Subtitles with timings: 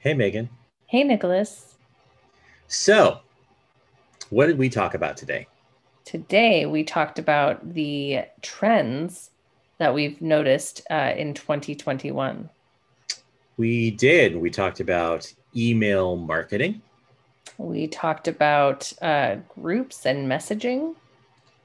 [0.00, 0.48] Hey, Megan.
[0.86, 1.74] Hey, Nicholas.
[2.68, 3.18] So,
[4.30, 5.48] what did we talk about today?
[6.04, 9.30] Today, we talked about the trends
[9.78, 12.48] that we've noticed uh, in 2021.
[13.56, 14.36] We did.
[14.36, 16.80] We talked about email marketing.
[17.56, 20.94] We talked about uh, groups and messaging.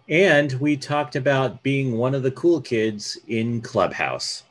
[0.09, 4.43] And we talked about being one of the cool kids in Clubhouse.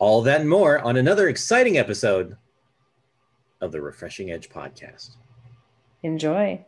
[0.00, 2.36] All that and more on another exciting episode
[3.60, 5.16] of the Refreshing Edge podcast.
[6.04, 6.64] Enjoy.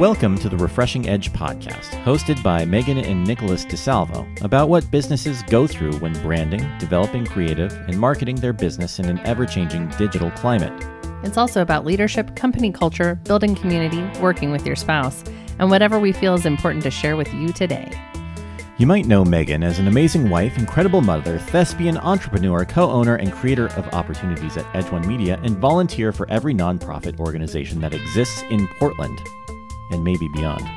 [0.00, 5.44] Welcome to the Refreshing Edge podcast, hosted by Megan and Nicholas DeSalvo, about what businesses
[5.44, 10.32] go through when branding, developing creative, and marketing their business in an ever changing digital
[10.32, 10.72] climate.
[11.24, 15.24] It's also about leadership, company culture, building community, working with your spouse,
[15.58, 17.90] and whatever we feel is important to share with you today.
[18.76, 23.32] You might know Megan as an amazing wife, incredible mother, thespian, entrepreneur, co owner, and
[23.32, 28.42] creator of opportunities at Edge One Media, and volunteer for every nonprofit organization that exists
[28.50, 29.18] in Portland
[29.92, 30.68] and maybe beyond.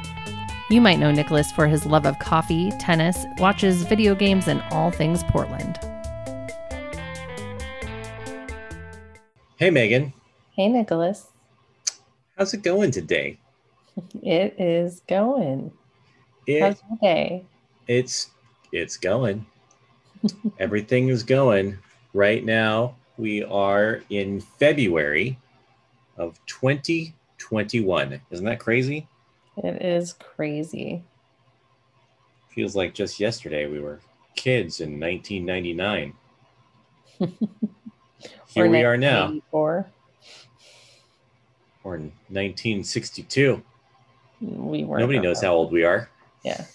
[0.70, 4.92] You might know Nicholas for his love of coffee, tennis, watches video games, and all
[4.92, 5.78] things Portland.
[9.58, 10.14] Hey, Megan.
[10.58, 11.28] Hey, Nicholas.
[12.36, 13.38] How's it going today?
[14.24, 15.72] It is going.
[16.48, 17.46] It, How's your day?
[17.88, 18.32] it's
[18.72, 19.46] it's going.
[20.60, 21.78] Everything is going.
[22.16, 25.38] Right now, we are in February
[26.18, 28.20] of 2021.
[28.32, 29.08] Isn't that crazy?
[29.58, 31.04] It is crazy.
[32.50, 34.00] Feels like just yesterday we were
[34.36, 36.14] kids in 1999.
[38.48, 39.40] Here we are now,
[41.90, 41.94] 1984.
[41.94, 43.64] or in 1962.
[44.42, 45.02] We weren't.
[45.02, 46.10] Nobody knows how old we are.
[46.44, 46.66] Yeah.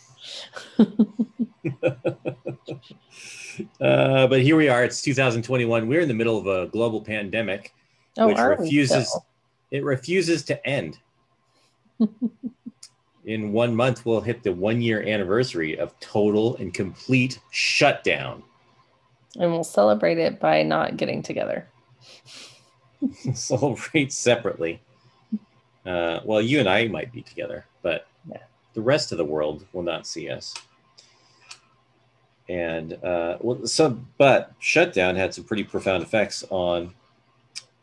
[3.81, 4.83] Uh, but here we are.
[4.83, 5.87] It's 2021.
[5.87, 7.75] We're in the middle of a global pandemic.
[8.19, 9.15] Oh, which refuses
[9.71, 10.99] it refuses to end.
[13.25, 18.43] In one month, we'll hit the one year anniversary of total and complete shutdown.
[19.39, 21.67] And we'll celebrate it by not getting together.
[23.35, 24.81] Celebrate separately.
[25.85, 28.39] Uh, well, you and I might be together, but Yeah.
[28.75, 30.55] the rest of the world will not see us.
[32.49, 36.95] And uh, well, so, but shutdown had some pretty profound effects on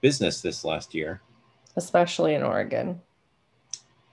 [0.02, 1.22] business this last year.
[1.76, 3.00] especially in Oregon.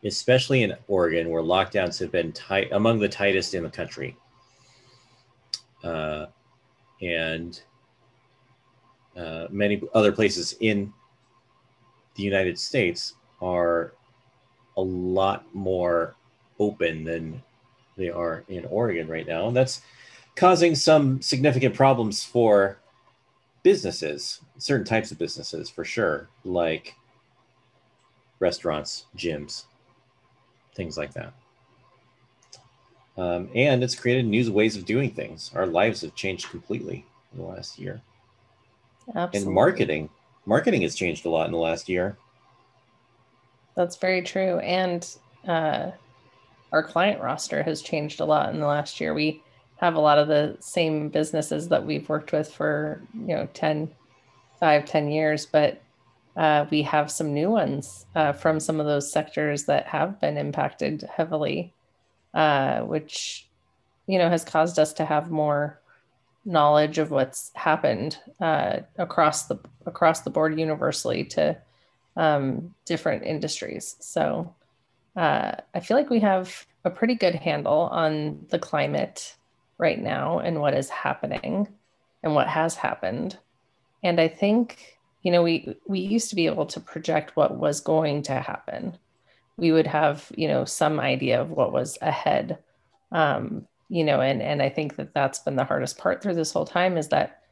[0.05, 4.17] especially in Oregon, where lockdowns have been tight among the tightest in the country.
[5.83, 6.27] Uh,
[7.03, 7.61] and
[9.17, 10.93] uh, many other places in
[12.15, 13.93] the United States are
[14.77, 16.15] a lot more
[16.59, 17.43] open than
[17.97, 19.49] they are in Oregon right now.
[19.49, 19.81] And that's
[20.35, 22.79] causing some significant problems for
[23.63, 26.95] businesses, certain types of businesses for sure, like
[28.39, 29.65] restaurants, gyms,
[30.75, 31.33] things like that.
[33.17, 35.51] Um, and it's created new ways of doing things.
[35.55, 38.03] Our lives have changed completely in the last year.
[39.15, 39.39] Absolutely.
[39.39, 40.11] And marketing,
[40.45, 42.19] marketing has changed a lot in the last year.
[43.76, 44.59] That's very true.
[44.59, 45.06] And
[45.47, 45.91] uh,
[46.72, 49.14] our client roster has changed a lot in the last year.
[49.14, 49.42] We
[49.76, 53.91] have a lot of the same businesses that we've worked with for, you know, 10,
[54.59, 55.82] 5, 10 years, but
[56.37, 60.37] uh, we have some new ones uh, from some of those sectors that have been
[60.37, 61.72] impacted heavily,
[62.34, 63.47] uh, which,
[64.06, 65.81] you know, has caused us to have more
[66.44, 71.56] knowledge of what's happened uh, across the across the board universally to
[72.16, 73.97] um, different industries.
[74.00, 74.54] So
[75.16, 79.34] uh, I feel like we have a pretty good handle on the climate
[79.78, 81.69] right now and what is happening
[82.22, 83.38] and what has happened.
[84.03, 87.81] And I think, you know, we we used to be able to project what was
[87.81, 88.97] going to happen.
[89.56, 92.58] We would have, you know, some idea of what was ahead.
[93.12, 96.52] Um, you know, and and I think that that's been the hardest part through this
[96.52, 97.43] whole time is that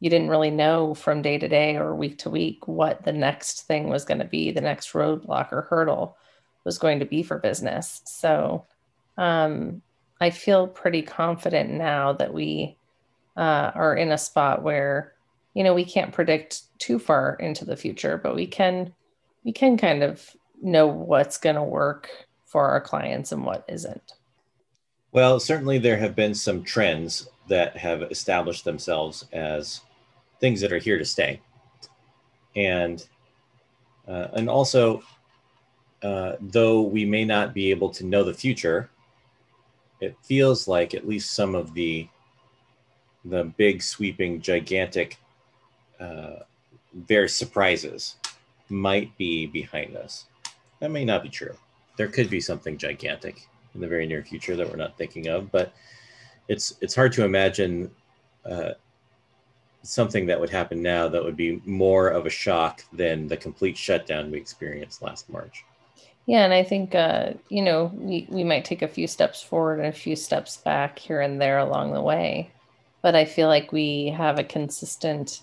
[0.00, 3.66] you didn't really know from day to day or week to week what the next
[3.66, 6.16] thing was going to be, the next roadblock or hurdle
[6.64, 8.02] was going to be for business.
[8.04, 8.66] So
[9.16, 9.82] um,
[10.20, 12.76] I feel pretty confident now that we
[13.36, 15.12] uh, are in a spot where,
[15.54, 18.92] you know, we can't predict too far into the future, but we can
[19.44, 22.08] we can kind of know what's going to work
[22.46, 24.14] for our clients and what isn't.
[25.12, 29.80] Well, certainly there have been some trends that have established themselves as
[30.40, 31.40] things that are here to stay,
[32.56, 33.06] and
[34.06, 35.02] uh, and also,
[36.02, 38.90] uh, though we may not be able to know the future,
[40.00, 42.08] it feels like at least some of the
[43.24, 45.16] the big sweeping gigantic
[45.98, 46.40] uh,
[47.08, 48.16] their surprises
[48.68, 50.26] might be behind us.
[50.80, 51.56] That may not be true.
[51.96, 55.50] There could be something gigantic in the very near future that we're not thinking of
[55.50, 55.72] but
[56.48, 57.90] it's it's hard to imagine
[58.44, 58.70] uh,
[59.82, 63.76] something that would happen now that would be more of a shock than the complete
[63.76, 65.64] shutdown we experienced last march.
[66.26, 69.78] Yeah, and I think uh, you know we we might take a few steps forward
[69.78, 72.50] and a few steps back here and there along the way,
[73.02, 75.42] but I feel like we have a consistent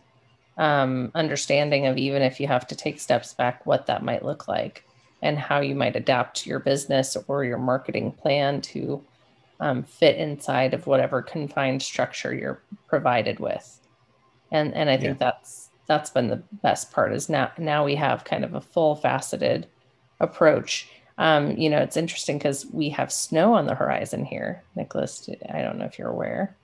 [0.58, 4.48] um, understanding of even if you have to take steps back, what that might look
[4.48, 4.84] like,
[5.22, 9.04] and how you might adapt your business or your marketing plan to
[9.62, 13.80] um, fit inside of whatever confined structure you're provided with,
[14.52, 15.32] and and I think yeah.
[15.32, 18.96] that's that's been the best part is now now we have kind of a full
[18.96, 19.68] faceted
[20.20, 20.90] approach.
[21.18, 25.30] Um, you know, it's interesting because we have snow on the horizon here, Nicholas.
[25.54, 26.56] I don't know if you're aware.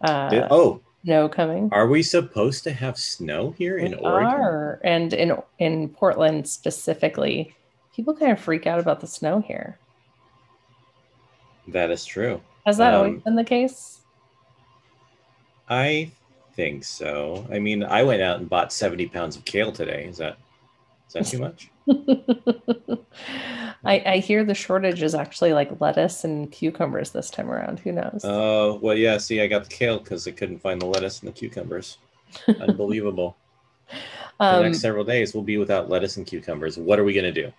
[0.00, 1.68] Uh, oh, snow coming.
[1.72, 4.40] Are we supposed to have snow here in we Oregon?
[4.40, 4.80] Are.
[4.82, 7.54] And in in Portland specifically,
[7.94, 9.78] people kind of freak out about the snow here.
[11.72, 12.40] That is true.
[12.66, 14.00] Has that um, always been the case?
[15.68, 16.10] I
[16.54, 17.46] think so.
[17.50, 20.04] I mean, I went out and bought 70 pounds of kale today.
[20.04, 20.36] Is that
[21.08, 21.70] is that too much?
[23.84, 27.80] I, I hear the shortage is actually like lettuce and cucumbers this time around.
[27.80, 28.20] Who knows?
[28.24, 29.16] Oh, uh, well, yeah.
[29.18, 31.98] See, I got the kale because I couldn't find the lettuce and the cucumbers.
[32.60, 33.36] Unbelievable.
[34.38, 36.78] um, the next several days, we'll be without lettuce and cucumbers.
[36.78, 37.52] What are we going to do?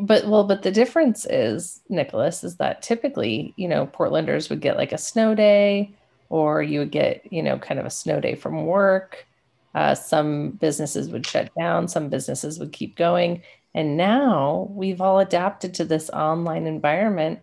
[0.00, 4.76] But, well, but the difference is, Nicholas, is that typically, you know, Portlanders would get
[4.76, 5.92] like a snow day
[6.28, 9.26] or you would get, you know, kind of a snow day from work.
[9.74, 13.42] Uh, some businesses would shut down, some businesses would keep going.
[13.74, 17.40] And now we've all adapted to this online environment.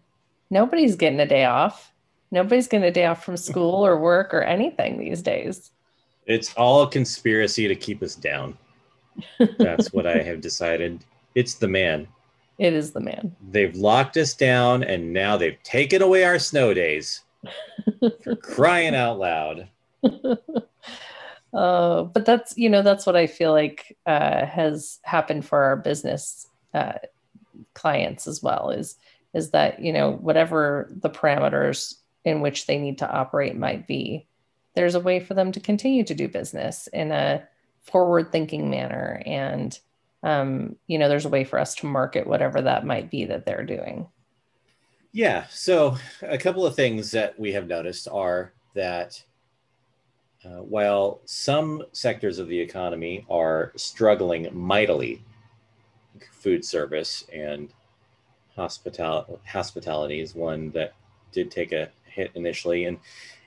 [0.49, 1.91] Nobody's getting a day off.
[2.31, 5.71] Nobody's getting a day off from school or work or anything these days.
[6.25, 8.57] It's all a conspiracy to keep us down.
[9.57, 11.03] That's what I have decided.
[11.35, 12.07] It's the man.
[12.57, 13.35] It is the man.
[13.49, 17.21] They've locked us down and now they've taken away our snow days.
[18.23, 19.69] For crying out loud.
[21.55, 25.77] Uh, but that's you know that's what I feel like uh, has happened for our
[25.77, 26.95] business uh,
[27.73, 28.71] clients as well.
[28.71, 28.97] Is
[29.33, 34.27] is that you know whatever the parameters in which they need to operate might be,
[34.73, 37.41] there's a way for them to continue to do business in a
[37.83, 39.79] forward-thinking manner, and
[40.25, 43.45] um, you know there's a way for us to market whatever that might be that
[43.45, 44.07] they're doing.
[45.13, 45.45] Yeah.
[45.49, 49.23] So a couple of things that we have noticed are that
[50.43, 55.23] uh, while some sectors of the economy are struggling mightily,
[56.31, 57.69] food service and
[58.55, 60.93] hospital hospitality is one that
[61.31, 62.97] did take a hit initially, and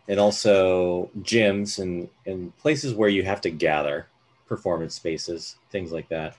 [0.07, 4.07] and also gyms and and places where you have to gather,
[4.47, 6.37] performance spaces, things like that.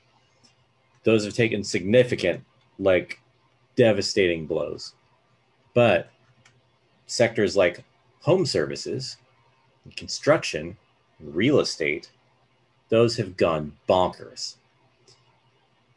[1.04, 2.44] Those have taken significant,
[2.78, 3.20] like
[3.76, 4.94] devastating blows.
[5.74, 6.12] But
[7.08, 7.84] sectors like
[8.22, 9.18] home services
[9.96, 10.78] construction,
[11.20, 12.12] real estate,
[12.90, 14.56] those have gone bonkers.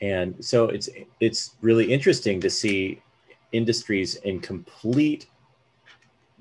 [0.00, 0.88] And so it's
[1.20, 3.00] it's really interesting to see
[3.52, 5.26] industries in complete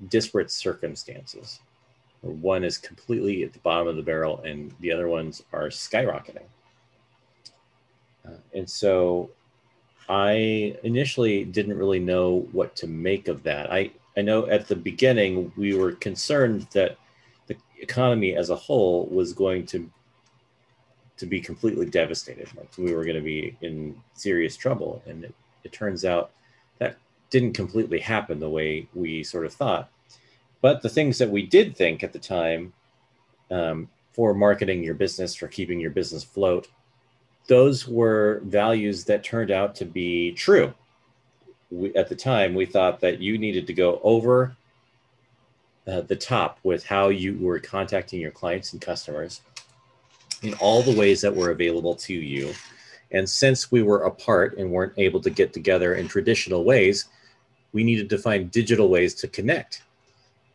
[0.08, 1.60] disparate circumstances.
[2.22, 5.68] Where one is completely at the bottom of the barrel, and the other ones are
[5.68, 6.46] skyrocketing.
[8.26, 9.30] Uh, and so
[10.08, 13.72] I initially didn't really know what to make of that.
[13.72, 16.96] I, I know at the beginning we were concerned that
[17.46, 19.90] the economy as a whole was going to
[21.18, 22.48] to be completely devastated.
[22.56, 26.32] Like we were going to be in serious trouble, and it, it turns out
[26.78, 26.96] that
[27.30, 29.90] didn't completely happen the way we sort of thought.
[30.62, 32.72] But the things that we did think at the time
[33.50, 36.68] um, for marketing your business, for keeping your business float,
[37.46, 40.72] those were values that turned out to be true.
[41.70, 44.56] We, at the time, we thought that you needed to go over
[45.86, 49.40] uh, the top with how you were contacting your clients and customers
[50.42, 52.52] in all the ways that were available to you.
[53.10, 57.06] And since we were apart and weren't able to get together in traditional ways,
[57.72, 59.82] we needed to find digital ways to connect.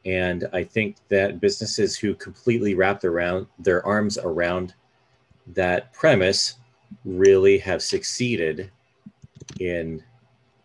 [0.05, 4.73] And I think that businesses who completely wrapped around their arms around
[5.47, 6.55] that premise
[7.05, 8.71] really have succeeded
[9.59, 10.03] in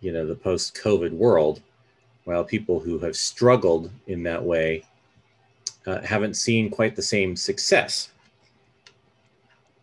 [0.00, 1.62] you know the post-COVID world
[2.25, 4.85] while people who have struggled in that way
[5.87, 8.11] uh, haven't seen quite the same success.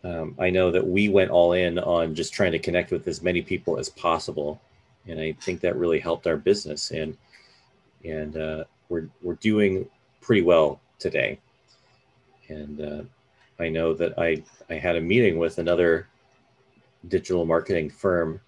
[0.03, 3.21] Um, I know that we went all in on just trying to connect with as
[3.21, 4.61] many people as possible.
[5.07, 6.91] And I think that really helped our business.
[6.91, 7.17] And
[8.05, 9.87] and uh, we're we're doing
[10.21, 11.39] pretty well today.
[12.47, 13.03] And uh,
[13.61, 16.07] I know that I I had a meeting with another
[17.07, 18.41] digital marketing firm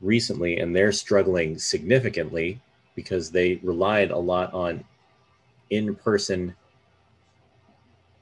[0.00, 2.60] recently, and they're struggling significantly
[2.94, 4.84] because they relied a lot on
[5.70, 6.54] in-person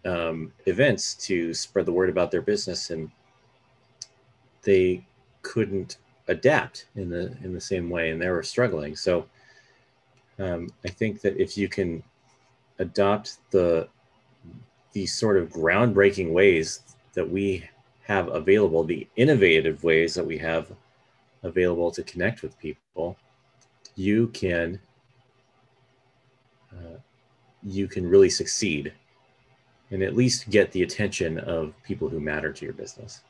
[0.05, 3.11] um, events to spread the word about their business, and
[4.63, 5.07] they
[5.43, 8.95] couldn't adapt in the in the same way, and they were struggling.
[8.95, 9.27] So
[10.39, 12.03] um, I think that if you can
[12.79, 13.89] adopt the
[14.93, 16.81] these sort of groundbreaking ways
[17.15, 17.69] that we
[18.09, 20.73] have available, the innovative ways that we have
[21.43, 23.17] available to connect with people,
[23.97, 24.81] you can
[26.73, 26.97] uh,
[27.63, 28.93] you can really succeed
[29.91, 33.21] and at least get the attention of people who matter to your business.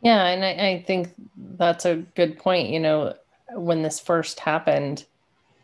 [0.00, 2.70] Yeah, and I, I think that's a good point.
[2.70, 3.14] You know,
[3.52, 5.06] when this first happened,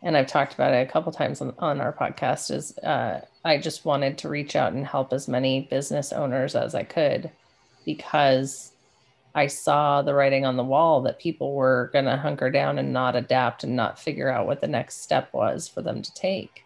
[0.01, 3.57] and I've talked about it a couple times on, on our podcast, is uh, I
[3.57, 7.31] just wanted to reach out and help as many business owners as I could
[7.95, 8.73] because
[9.33, 12.93] I saw the writing on the wall that people were going to hunker down and
[12.93, 16.63] not adapt and not figure out what the next step was for them to take.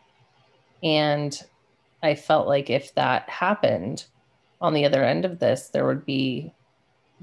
[0.84, 1.42] And
[2.02, 4.04] I felt like if that happened
[4.60, 6.54] on the other end of this, there would be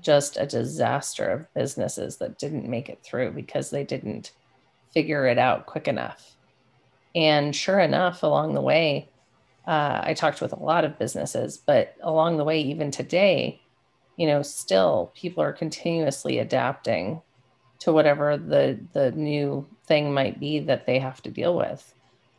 [0.01, 4.33] just a disaster of businesses that didn't make it through because they didn't
[4.95, 6.37] figure it out quick enough.
[7.15, 9.11] And sure enough, along the way,
[9.67, 13.61] uh, I talked with a lot of businesses, but along the way, even today,
[14.21, 17.23] you know, still people are continuously adapting
[17.81, 21.95] to whatever the the new thing might be that they have to deal with,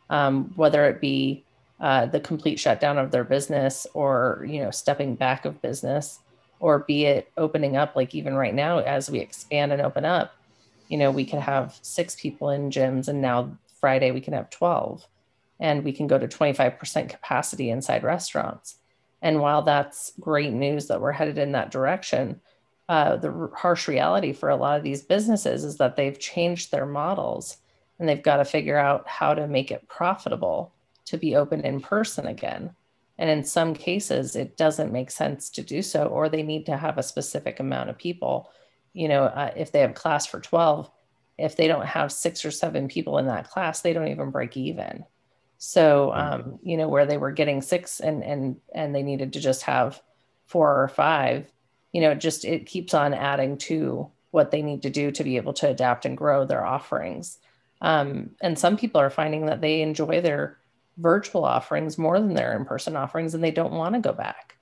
[0.08, 1.44] um, whether it be
[1.80, 6.20] uh, the complete shutdown of their business or you know stepping back of business,
[6.60, 10.32] or be it opening up like even right now as we expand and open up
[10.92, 14.50] you know, we could have six people in gyms and now Friday we can have
[14.50, 15.06] 12
[15.58, 18.76] and we can go to 25% capacity inside restaurants.
[19.22, 22.40] And while that's great news that we're headed in that direction,
[22.88, 26.86] uh, the harsh reality for a lot of these businesses is that they've changed their
[26.86, 27.58] models
[27.98, 30.74] and they've got to figure out how to make it profitable
[31.04, 32.74] to be open in person again.
[33.18, 36.76] And in some cases, it doesn't make sense to do so, or they need to
[36.76, 38.50] have a specific amount of people
[38.92, 40.90] you know, uh, if they have class for 12,
[41.38, 44.56] if they don't have six or seven people in that class, they don't even break
[44.56, 45.04] even.
[45.64, 46.50] So, mm-hmm.
[46.50, 49.62] um, you know, where they were getting six and, and, and they needed to just
[49.62, 50.02] have
[50.46, 51.46] four or five,
[51.92, 55.36] you know, just, it keeps on adding to what they need to do to be
[55.36, 57.38] able to adapt and grow their offerings.
[57.80, 60.58] Um, and some people are finding that they enjoy their
[60.96, 64.56] virtual offerings more than their in-person offerings and they don't want to go back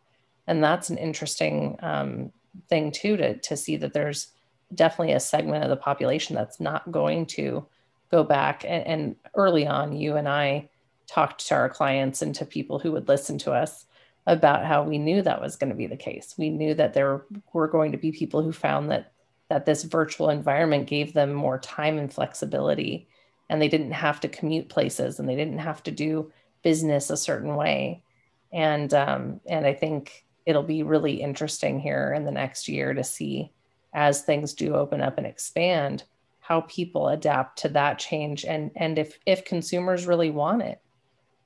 [0.46, 2.30] and that's an interesting um,
[2.68, 4.28] thing too to to see that there's
[4.74, 7.66] definitely a segment of the population that's not going to
[8.12, 10.68] go back and, and early on you and i
[11.10, 13.86] talked to our clients and to people who would listen to us
[14.26, 16.34] about how we knew that was going to be the case.
[16.38, 19.12] We knew that there were going to be people who found that
[19.48, 23.08] that this virtual environment gave them more time and flexibility
[23.48, 26.30] and they didn't have to commute places and they didn't have to do
[26.62, 28.04] business a certain way.
[28.52, 33.04] And um, and i think it'll be really interesting here in the next year to
[33.04, 33.52] see
[33.92, 36.04] as things do open up and expand
[36.38, 40.80] how people adapt to that change and and if if consumers really want it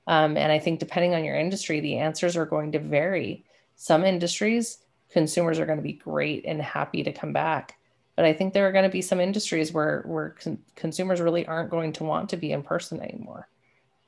[0.07, 3.43] um, and i think depending on your industry the answers are going to vary.
[3.75, 4.79] Some industries
[5.11, 7.77] consumers are going to be great and happy to come back.
[8.15, 11.45] But i think there are going to be some industries where where con- consumers really
[11.45, 13.47] aren't going to want to be in person anymore.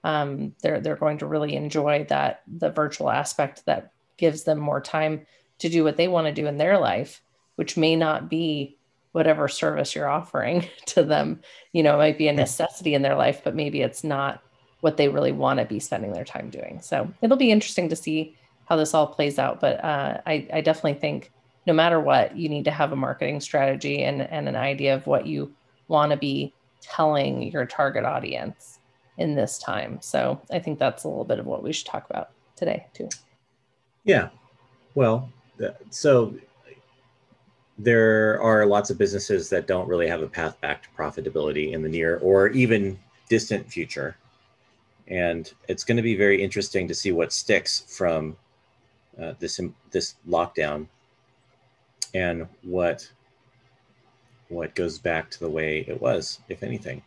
[0.03, 4.81] Um, they're they're going to really enjoy that the virtual aspect that gives them more
[4.81, 5.25] time
[5.59, 7.21] to do what they want to do in their life,
[7.55, 8.77] which may not be
[9.11, 11.41] whatever service you're offering to them.
[11.73, 14.43] You know, it might be a necessity in their life, but maybe it's not
[14.81, 16.79] what they really want to be spending their time doing.
[16.81, 19.59] So it'll be interesting to see how this all plays out.
[19.59, 21.31] But uh, I, I definitely think
[21.65, 25.07] no matter what, you need to have a marketing strategy and, and an idea of
[25.07, 25.53] what you
[25.87, 28.79] want to be telling your target audience
[29.17, 29.99] in this time.
[30.01, 33.09] So I think that's a little bit of what we should talk about today, too.
[34.03, 34.29] Yeah.
[34.95, 35.29] Well,
[35.89, 36.35] so
[37.77, 41.81] there are lots of businesses that don't really have a path back to profitability in
[41.81, 42.97] the near or even
[43.29, 44.15] distant future.
[45.07, 48.35] And it's going to be very interesting to see what sticks from
[49.21, 49.59] uh, this
[49.91, 50.87] this lockdown
[52.13, 53.09] and what
[54.49, 57.01] what goes back to the way it was, if anything.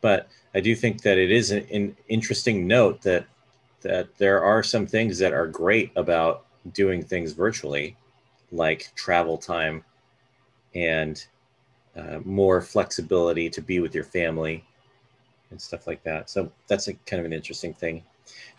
[0.00, 3.26] But I do think that it is an, an interesting note that
[3.80, 7.96] that there are some things that are great about doing things virtually,
[8.52, 9.84] like travel time
[10.74, 11.24] and
[11.96, 14.64] uh, more flexibility to be with your family
[15.52, 16.28] and stuff like that.
[16.28, 18.02] So that's a kind of an interesting thing.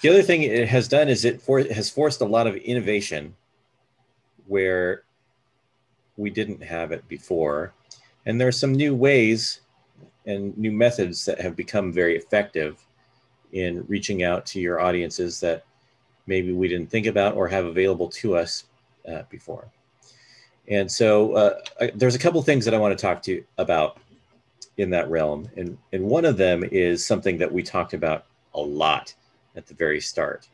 [0.01, 3.35] The other thing it has done is it for, has forced a lot of innovation
[4.47, 5.03] where
[6.15, 7.73] we didn't have it before.
[8.25, 9.61] And there are some new ways
[10.25, 12.85] and new methods that have become very effective
[13.51, 15.65] in reaching out to your audiences that
[16.27, 18.65] maybe we didn't think about or have available to us
[19.07, 19.67] uh, before.
[20.67, 23.45] And so uh, I, there's a couple things that I want to talk to you
[23.57, 23.97] about
[24.77, 25.49] in that realm.
[25.55, 29.13] And, and one of them is something that we talked about a lot
[29.55, 30.47] at the very start,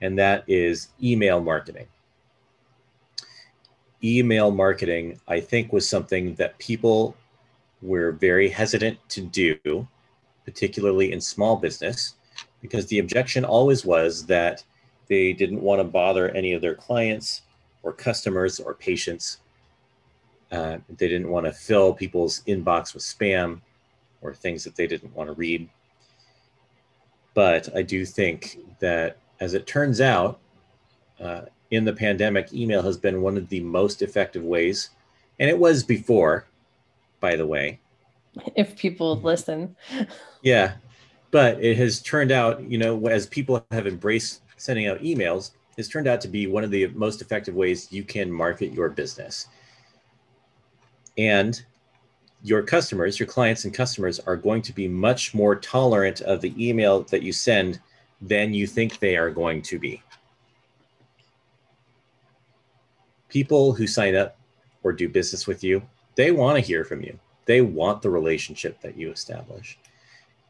[0.00, 1.86] and that is email marketing.
[4.04, 7.16] Email marketing, I think, was something that people
[7.80, 9.86] were very hesitant to do,
[10.44, 12.14] particularly in small business,
[12.60, 14.64] because the objection always was that
[15.08, 17.42] they didn't want to bother any of their clients
[17.82, 19.38] or customers or patients.
[20.52, 23.60] Uh, they didn't want to fill people's inbox with spam
[24.20, 25.68] or things that they didn't want to read.
[27.34, 30.38] But I do think that, as it turns out,
[31.18, 34.90] uh, in the pandemic, email has been one of the most effective ways,
[35.38, 36.46] and it was before,
[37.20, 37.80] by the way.
[38.54, 39.74] If people listen.
[40.42, 40.74] Yeah,
[41.30, 45.88] but it has turned out, you know, as people have embraced sending out emails, it's
[45.88, 49.48] turned out to be one of the most effective ways you can market your business.
[51.18, 51.62] And
[52.42, 56.54] your customers, your clients and customers are going to be much more tolerant of the
[56.58, 57.80] email that you send
[58.20, 60.02] than you think they are going to be.
[63.28, 64.36] People who sign up
[64.82, 65.82] or do business with you,
[66.16, 67.18] they want to hear from you.
[67.46, 69.78] They want the relationship that you establish.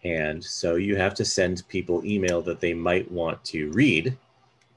[0.05, 4.17] And so you have to send people email that they might want to read.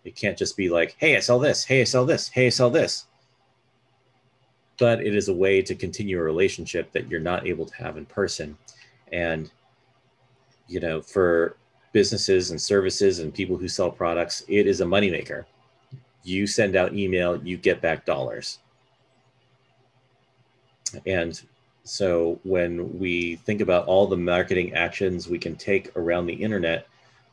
[0.04, 1.64] It can't just be like, hey, I sell this.
[1.64, 2.28] Hey, I sell this.
[2.28, 3.06] Hey, I sell this
[4.78, 7.98] but it is a way to continue a relationship that you're not able to have
[7.98, 8.58] in person.
[9.12, 9.52] And,
[10.68, 11.58] you know, for
[11.94, 15.46] businesses and services and people who sell products, it is a moneymaker.
[16.24, 18.60] You send out email, you get back dollars.
[21.06, 21.42] And
[21.84, 26.88] so when we think about all the marketing actions we can take around the internet,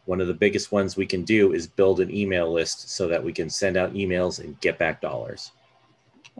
[0.05, 3.22] one of the biggest ones we can do is build an email list so that
[3.22, 5.52] we can send out emails and get back dollars.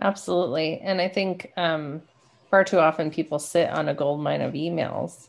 [0.01, 0.81] Absolutely.
[0.81, 2.03] And I think um,
[2.51, 5.29] far too often people sit on a gold mine of emails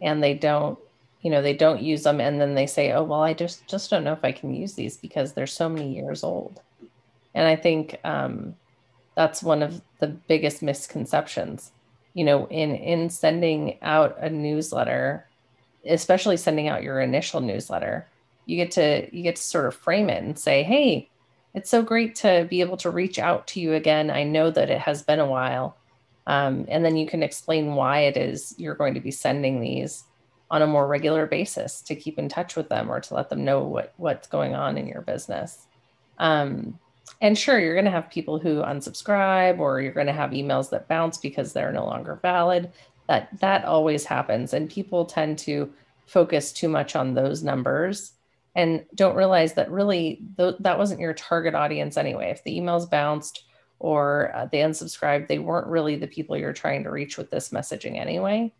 [0.00, 0.78] and they don't,
[1.22, 2.20] you know, they don't use them.
[2.20, 4.74] And then they say, oh, well, I just, just don't know if I can use
[4.74, 6.60] these because they're so many years old.
[7.34, 8.54] And I think um,
[9.16, 11.72] that's one of the biggest misconceptions,
[12.14, 15.26] you know, in, in sending out a newsletter,
[15.86, 18.08] especially sending out your initial newsletter,
[18.46, 21.10] you get to, you get to sort of frame it and say, Hey,
[21.54, 24.10] it's so great to be able to reach out to you again.
[24.10, 25.76] I know that it has been a while.
[26.26, 30.04] Um, and then you can explain why it is you're going to be sending these
[30.50, 33.44] on a more regular basis to keep in touch with them or to let them
[33.44, 35.66] know what what's going on in your business.
[36.18, 36.78] Um,
[37.20, 40.70] and sure, you're going to have people who unsubscribe or you're going to have emails
[40.70, 42.72] that bounce because they're no longer valid.
[43.08, 45.72] That that always happens, and people tend to
[46.06, 48.12] focus too much on those numbers
[48.54, 52.30] and don't realize that really th- that wasn't your target audience anyway.
[52.30, 53.44] If the emails bounced
[53.78, 57.50] or uh, they unsubscribed, they weren't really the people you're trying to reach with this
[57.50, 58.52] messaging anyway.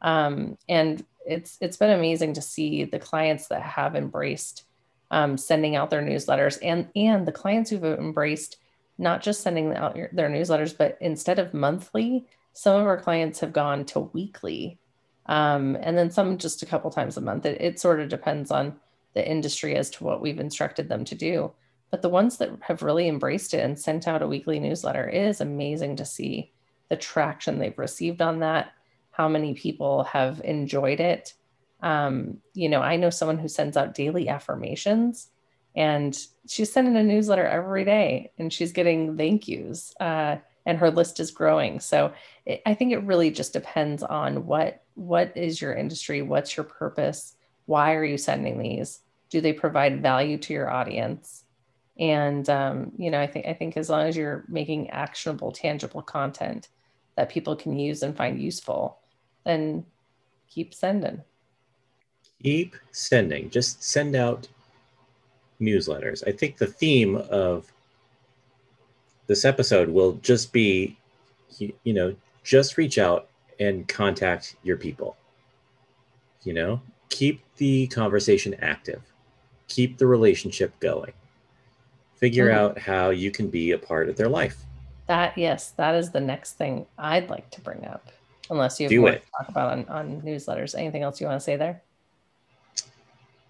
[0.00, 4.64] Um, and it's it's been amazing to see the clients that have embraced
[5.10, 8.56] um, sending out their newsletters and and the clients who've embraced
[8.98, 13.40] not just sending out your, their newsletters, but instead of monthly, some of our clients
[13.40, 14.78] have gone to weekly,
[15.26, 17.46] um, and then some just a couple times a month.
[17.46, 18.76] It, it sort of depends on
[19.14, 21.52] the industry as to what we've instructed them to do.
[21.90, 25.40] But the ones that have really embraced it and sent out a weekly newsletter, is
[25.40, 26.52] amazing to see
[26.88, 28.72] the traction they've received on that,
[29.10, 31.34] how many people have enjoyed it.
[31.82, 35.28] Um, you know, I know someone who sends out daily affirmations
[35.74, 40.90] and she's sending a newsletter every day and she's getting thank yous uh, and her
[40.90, 41.80] list is growing.
[41.80, 42.12] So
[42.46, 46.64] it, I think it really just depends on what what is your industry, what's your
[46.64, 47.36] purpose,
[47.72, 49.00] why are you sending these?
[49.30, 51.44] Do they provide value to your audience?
[51.98, 56.02] And um, you know i think i think as long as you're making actionable tangible
[56.02, 56.68] content
[57.16, 58.98] that people can use and find useful
[59.44, 59.84] then
[60.48, 61.22] keep sending.
[62.42, 63.50] Keep sending.
[63.50, 64.48] Just send out
[65.60, 66.26] newsletters.
[66.26, 67.72] I think the theme of
[69.26, 70.96] this episode will just be
[71.58, 73.28] you know just reach out
[73.60, 75.16] and contact your people.
[76.44, 76.80] You know
[77.12, 79.02] keep the conversation active,
[79.68, 81.12] keep the relationship going,
[82.16, 82.58] figure mm-hmm.
[82.58, 84.64] out how you can be a part of their life.
[85.06, 88.08] That, yes, that is the next thing I'd like to bring up.
[88.50, 89.22] Unless you have Do more it.
[89.22, 90.76] to talk about on, on newsletters.
[90.76, 91.82] Anything else you want to say there?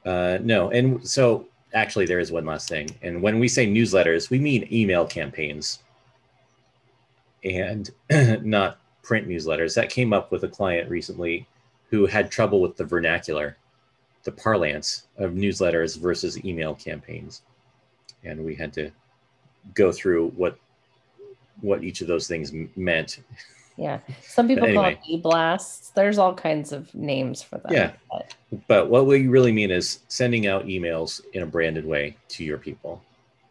[0.05, 2.90] Uh, no, and so actually, there is one last thing.
[3.03, 5.79] And when we say newsletters, we mean email campaigns
[7.44, 7.90] and
[8.42, 9.75] not print newsletters.
[9.75, 11.46] That came up with a client recently
[11.92, 13.59] who had trouble with the vernacular,
[14.24, 17.42] the parlance of newsletters versus email campaigns.
[18.24, 18.90] And we had to
[19.74, 20.59] go through what
[21.61, 23.20] what each of those things meant.
[23.76, 24.00] Yeah.
[24.22, 24.83] Some people anyway.
[24.83, 25.90] call it e-blasts.
[25.90, 27.72] There's all kinds of names for them.
[27.72, 27.92] Yeah.
[28.11, 28.35] But.
[28.68, 32.59] but what we really mean is sending out emails in a branded way to your
[32.59, 33.02] people.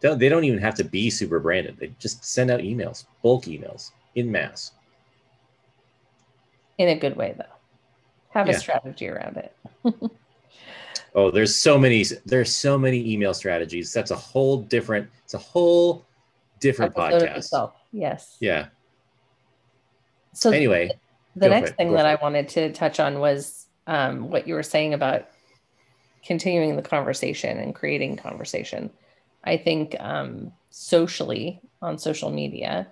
[0.01, 1.77] They don't even have to be super branded.
[1.77, 4.71] They just send out emails, bulk emails in mass.
[6.80, 7.45] In a good way though.
[8.32, 8.54] Have yeah.
[8.54, 9.56] a strategy around it.
[11.15, 13.94] oh, there's so many there's so many email strategies.
[13.94, 16.06] That's a whole different it's a whole
[16.60, 17.72] different Episode podcast.
[17.91, 18.38] Yes.
[18.39, 18.67] Yeah.
[20.34, 20.91] So anyway,
[21.36, 24.94] the next thing that I wanted to touch on was um, what you were saying
[24.94, 25.28] about
[26.24, 28.89] continuing the conversation and creating conversation.
[29.44, 32.88] I think um, socially on social media,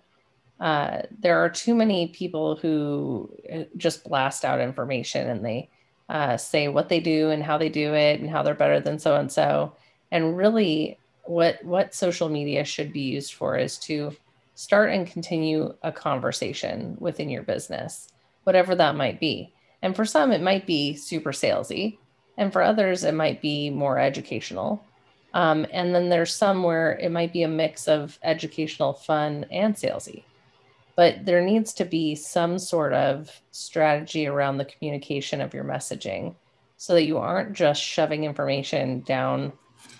[0.59, 5.69] uh, there are too many people who uh, just blast out information and they
[6.09, 8.99] uh, say what they do and how they do it and how they're better than
[8.99, 9.73] so and so.
[10.11, 14.15] And really, what what social media should be used for is to
[14.55, 18.09] start and continue a conversation within your business,
[18.43, 19.53] whatever that might be.
[19.81, 21.99] And for some, it might be super salesy,
[22.37, 24.83] and for others, it might be more educational.
[25.33, 29.75] Um, and then there's some where it might be a mix of educational, fun, and
[29.75, 30.23] salesy.
[30.99, 36.35] But there needs to be some sort of strategy around the communication of your messaging
[36.75, 39.53] so that you aren't just shoving information down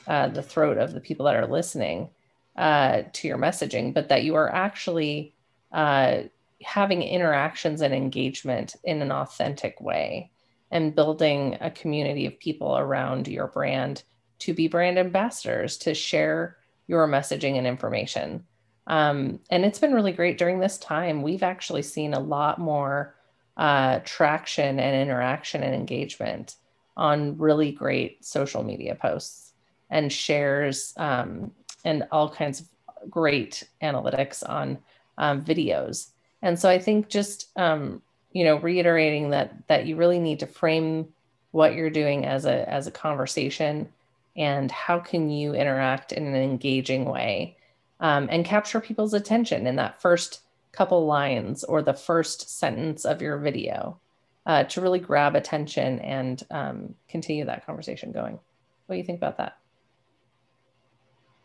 [0.08, 2.10] uh, the throat of the people that are listening,
[2.58, 5.34] uh, to your messaging, but that you are actually
[5.72, 6.24] uh,
[6.64, 10.30] having interactions and engagement in an authentic way
[10.70, 14.04] and building a community of people around your brand
[14.40, 16.58] to be brand ambassadors to share
[16.88, 18.44] your messaging and information.
[18.90, 21.22] Um, and it's been really great during this time.
[21.22, 23.16] We've actually seen a lot more
[23.56, 26.56] uh, traction and interaction and engagement
[26.98, 29.54] on really great social media posts
[29.90, 31.52] and shares um,
[31.86, 32.68] and all kinds of
[33.10, 34.78] great analytics on
[35.18, 36.08] um, videos.
[36.42, 40.48] And so I think just um, you know reiterating that that you really need to
[40.48, 41.08] frame
[41.52, 43.90] what you're doing as a as a conversation
[44.36, 47.58] and how can you interact in an engaging way
[48.00, 53.22] um, and capture people's attention in that first couple lines or the first sentence of
[53.22, 54.00] your video
[54.46, 58.40] uh, to really grab attention and um, continue that conversation going.
[58.86, 59.60] What do you think about that?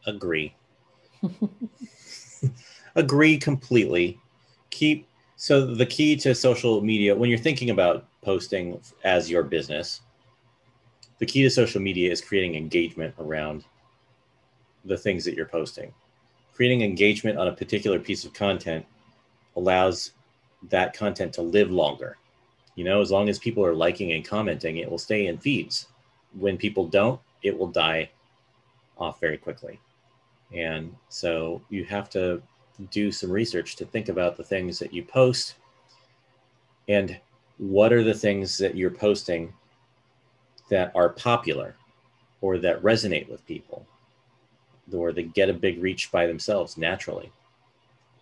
[0.06, 0.54] agree.
[2.94, 4.18] agree completely.
[4.70, 10.00] Keep so the key to social media when you're thinking about posting as your business,
[11.18, 13.64] the key to social media is creating engagement around
[14.84, 15.92] the things that you're posting.
[16.54, 18.86] Creating engagement on a particular piece of content
[19.56, 20.12] allows
[20.70, 22.16] that content to live longer.
[22.76, 25.88] You know, as long as people are liking and commenting, it will stay in feeds.
[26.38, 28.10] When people don't, it will die
[28.98, 29.80] off very quickly.
[30.52, 32.40] And so you have to
[32.90, 35.56] do some research to think about the things that you post
[36.88, 37.18] and
[37.58, 39.52] what are the things that you're posting
[40.70, 41.76] that are popular
[42.40, 43.86] or that resonate with people
[44.92, 47.30] or they get a big reach by themselves naturally.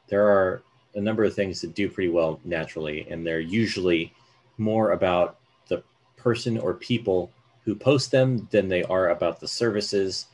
[0.08, 0.62] There are
[0.94, 4.12] a number of things that do pretty well naturally, and they're usually
[4.58, 5.82] more about the
[6.16, 7.30] person or people
[7.64, 10.26] who post them than they are about the services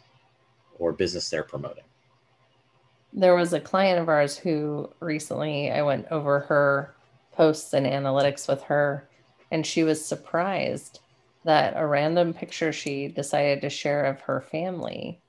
[0.78, 1.84] or business they're promoting
[3.12, 6.94] there was a client of ours who recently I went over her
[7.32, 9.08] posts and analytics with her,
[9.50, 11.00] and she was surprised
[11.44, 15.20] that a random picture she decided to share of her family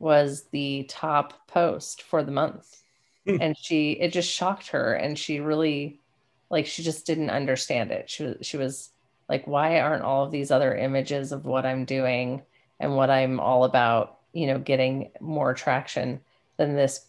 [0.00, 2.80] was the top post for the month.
[3.26, 3.36] Hmm.
[3.40, 6.00] and she it just shocked her and she really
[6.48, 8.08] like she just didn't understand it.
[8.10, 8.90] She was she was
[9.28, 12.42] like why aren't all of these other images of what I'm doing
[12.80, 16.20] and what I'm all about, you know, getting more traction
[16.56, 17.06] than this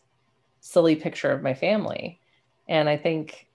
[0.60, 2.20] silly picture of my family.
[2.68, 3.48] And I think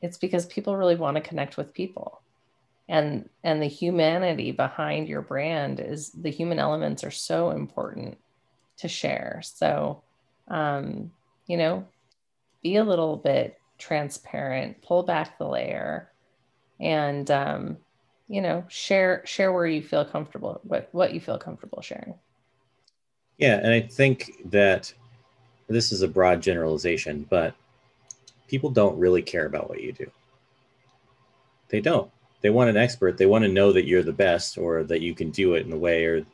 [0.00, 2.20] it's because people really want to connect with people.
[2.88, 8.18] And and the humanity behind your brand is the human elements are so important
[8.78, 9.40] to share.
[9.44, 10.02] So
[10.48, 11.10] um,
[11.46, 11.86] you know,
[12.62, 16.10] be a little bit transparent, pull back the layer
[16.80, 17.76] and um,
[18.28, 22.14] you know, share share where you feel comfortable, what what you feel comfortable sharing.
[23.38, 24.92] Yeah, and I think that
[25.68, 27.54] this is a broad generalization, but
[28.48, 30.10] people don't really care about what you do.
[31.68, 32.10] They don't.
[32.42, 33.16] they want an expert.
[33.16, 35.72] They want to know that you're the best or that you can do it in
[35.72, 36.26] a way or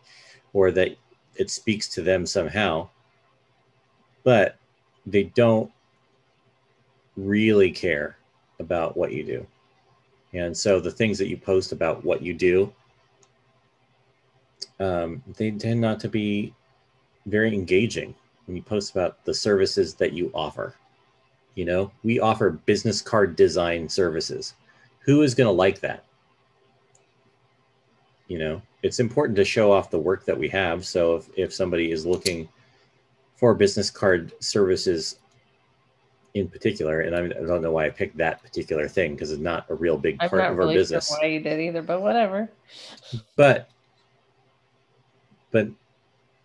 [0.53, 0.96] or that
[1.40, 2.87] it speaks to them somehow.
[4.24, 4.59] But
[5.07, 5.72] they don't
[7.16, 8.18] really care
[8.59, 9.46] about what you do.
[10.35, 12.72] And so the things that you post about what you do,
[14.79, 16.55] um, they tend not to be
[17.24, 18.14] very engaging
[18.46, 20.74] when you post about the services that you offer.
[21.55, 24.55] You know, we offer business card design services
[25.00, 26.05] who is going to like that?
[28.29, 30.87] You know, it's important to show off the work that we have.
[30.87, 32.49] So if, if somebody is looking
[33.37, 35.16] for business card services
[36.35, 39.33] in particular, and I, mean, I don't know why I picked that particular thing because
[39.33, 41.09] it's not a real big part of really our business.
[41.09, 42.51] sure why you did either, but whatever.
[43.37, 43.69] But,
[45.51, 45.69] but,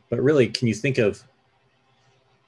[0.10, 1.24] but really, can you think of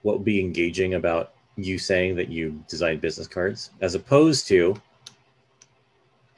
[0.01, 4.79] what would be engaging about you saying that you design business cards as opposed to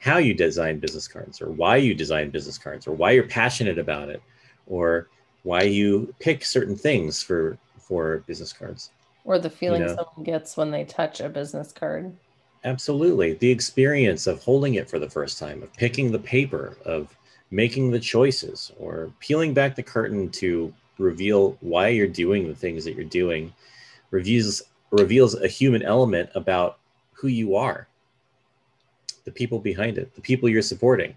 [0.00, 3.78] how you design business cards or why you design business cards or why you're passionate
[3.78, 4.22] about it
[4.66, 5.08] or
[5.44, 8.92] why you pick certain things for for business cards
[9.24, 9.88] Or the feeling know.
[9.88, 12.18] someone gets when they touch a business card.
[12.64, 17.16] absolutely the experience of holding it for the first time of picking the paper of
[17.50, 22.84] making the choices or peeling back the curtain to reveal why you're doing the things
[22.84, 23.52] that you're doing
[24.10, 26.78] reveals reveals a human element about
[27.12, 27.88] who you are
[29.24, 31.14] the people behind it the people you're supporting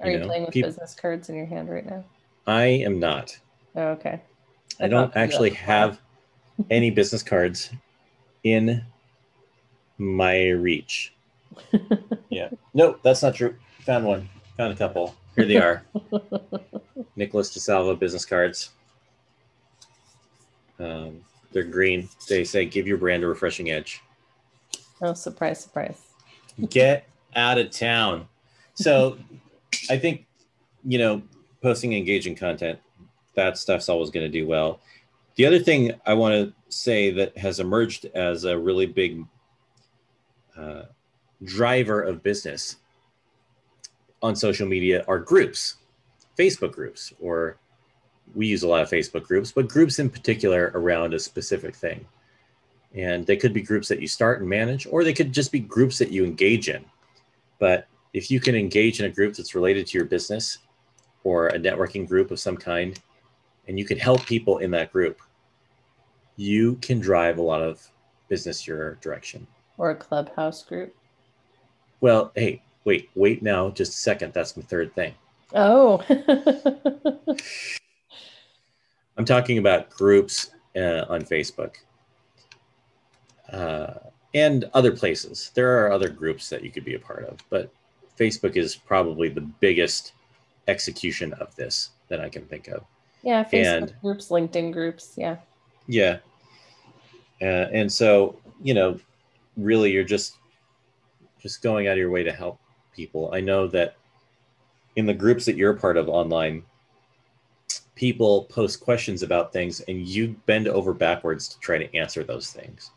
[0.00, 2.04] Are you, know, playing with peop- business cards in your hand right now?
[2.46, 3.38] i am not
[3.76, 4.20] Oh, okay.
[4.80, 6.00] I I don't actually have
[6.70, 7.70] any business cards
[8.44, 8.84] in
[9.98, 11.12] my reach.
[12.28, 12.50] yeah.
[12.72, 13.56] No, that's not true.
[13.80, 14.28] Found one.
[14.56, 15.14] Found a couple.
[15.36, 15.82] Here they are.
[17.16, 18.70] Nicholas DeSalvo business cards.
[20.78, 21.20] Um,
[21.52, 22.08] they're green.
[22.28, 24.02] They say, give your brand a refreshing edge.
[25.02, 26.00] Oh, surprise, surprise.
[26.68, 28.28] Get out of town.
[28.74, 29.18] So
[29.90, 30.26] I think,
[30.84, 31.22] you know,
[31.62, 32.78] posting engaging content,
[33.34, 34.80] that stuff's always going to do well.
[35.36, 39.24] The other thing I want to say that has emerged as a really big
[40.56, 40.82] uh,
[41.42, 42.76] driver of business
[44.22, 45.76] on social media are groups,
[46.38, 47.56] Facebook groups, or
[48.34, 52.06] we use a lot of Facebook groups, but groups in particular around a specific thing.
[52.94, 55.60] And they could be groups that you start and manage, or they could just be
[55.60, 56.84] groups that you engage in.
[57.58, 60.58] But if you can engage in a group that's related to your business
[61.24, 63.00] or a networking group of some kind,
[63.66, 65.20] and you can help people in that group,
[66.36, 67.84] you can drive a lot of
[68.28, 69.46] business your direction.
[69.78, 70.94] Or a clubhouse group.
[72.00, 74.32] Well, hey, wait, wait now, just a second.
[74.32, 75.14] That's my third thing.
[75.54, 76.02] Oh.
[79.16, 81.76] I'm talking about groups uh, on Facebook
[83.54, 83.94] uh,
[84.34, 85.50] and other places.
[85.54, 87.70] There are other groups that you could be a part of, but
[88.18, 90.12] Facebook is probably the biggest
[90.68, 92.84] execution of this that I can think of.
[93.22, 95.14] yeah, Facebook And- groups, LinkedIn groups.
[95.16, 95.36] Yeah.
[95.86, 96.18] Yeah.
[97.42, 98.98] Uh, and so, you know,
[99.56, 100.36] really you're just
[101.40, 102.58] just going out of your way to help
[102.96, 103.30] people.
[103.34, 103.96] I know that
[104.96, 106.62] in the groups that you're part of online,
[107.96, 112.50] people post questions about things and you bend over backwards to try to answer those
[112.50, 112.90] things.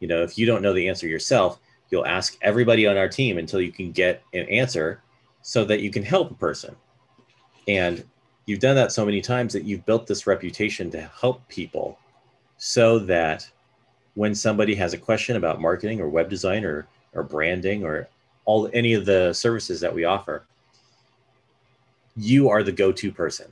[0.00, 1.60] You know, if you don't know the answer yourself,
[1.90, 5.02] you'll ask everybody on our team until you can get an answer
[5.42, 6.74] so that you can help a person.
[7.68, 8.04] And
[8.46, 11.98] you've done that so many times that you've built this reputation to help people
[12.58, 13.48] so that
[14.14, 18.08] when somebody has a question about marketing or web design or, or branding or
[18.44, 20.44] all any of the services that we offer
[22.16, 23.50] you are the go-to person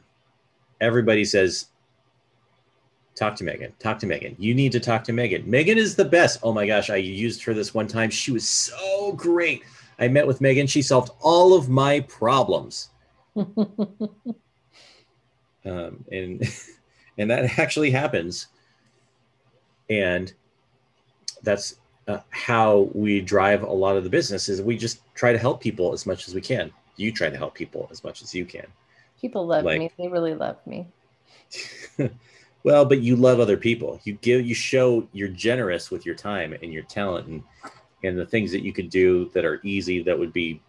[0.81, 1.67] everybody says
[3.19, 3.73] talk to megan.
[3.79, 4.37] Talk to megan.
[4.39, 5.49] You need to talk to megan.
[5.49, 6.39] Megan is the best.
[6.43, 8.11] Oh my gosh i used her this one time.
[8.11, 9.63] She was so great.
[9.99, 10.67] I met with megan.
[10.67, 12.91] She solved all of my problems.
[15.65, 16.43] Um, and
[17.19, 18.47] and that actually happens.
[19.91, 20.33] And
[21.43, 21.77] that's
[22.07, 25.61] uh, how we drive a lot of the business is we just try to help
[25.61, 26.71] people as much as we can.
[26.97, 28.67] You try to help people as much as you can.
[29.21, 29.91] People love Like- me.
[29.99, 30.87] They really love me.
[32.64, 36.53] well but you love other people you give you show you're generous with your time
[36.62, 37.42] and your talent and
[38.05, 40.61] and the things that you could do that are easy that would be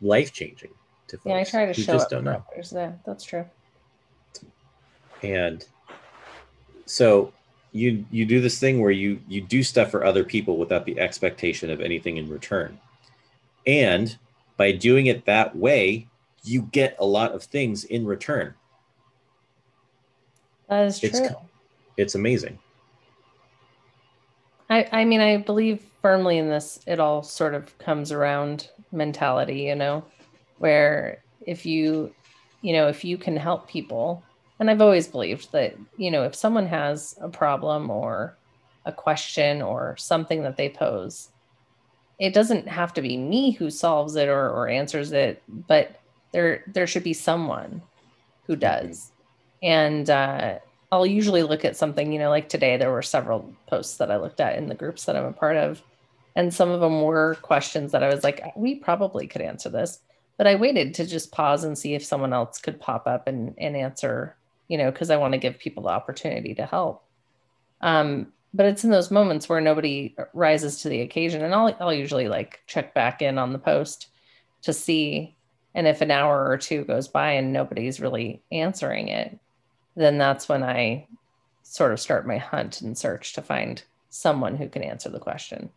[0.00, 0.70] life changing
[1.06, 2.42] to folks Yeah, I try to show just don't know.
[2.72, 3.44] Yeah, that's true.
[5.22, 5.64] and
[6.86, 7.32] so
[7.72, 10.98] you you do this thing where you you do stuff for other people without the
[10.98, 12.78] expectation of anything in return
[13.66, 14.18] and
[14.56, 16.08] by doing it that way
[16.42, 18.54] you get a lot of things in return
[20.70, 21.36] That is It's true.
[21.98, 22.58] it's amazing
[24.70, 29.62] I, I mean, I believe firmly in this it all sort of comes around mentality,
[29.62, 30.04] you know,
[30.58, 32.14] where if you
[32.62, 34.22] you know, if you can help people,
[34.58, 38.36] and I've always believed that, you know, if someone has a problem or
[38.84, 41.30] a question or something that they pose,
[42.18, 46.00] it doesn't have to be me who solves it or, or answers it, but
[46.32, 47.82] there there should be someone
[48.46, 48.60] who mm-hmm.
[48.60, 49.10] does.
[49.62, 50.58] And uh,
[50.92, 54.16] I'll usually look at something, you know, like today there were several posts that I
[54.16, 55.82] looked at in the groups that I'm a part of.
[56.36, 60.00] And some of them were questions that I was like, we probably could answer this.
[60.36, 63.54] But I waited to just pause and see if someone else could pop up and,
[63.58, 64.36] and answer,
[64.68, 67.04] you know, because I want to give people the opportunity to help.
[67.82, 71.44] Um, but it's in those moments where nobody rises to the occasion.
[71.44, 74.08] And I'll, I'll usually like check back in on the post
[74.62, 75.36] to see.
[75.74, 79.38] And if an hour or two goes by and nobody's really answering it,
[80.00, 81.06] then that's when I
[81.62, 85.70] sort of start my hunt and search to find someone who can answer the question.